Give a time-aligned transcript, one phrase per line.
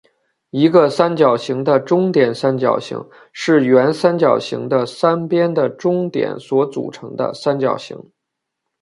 [0.49, 2.99] 一个三角形的中点三角形
[3.31, 8.09] 是原三角形的三边的中点所组成的三角形。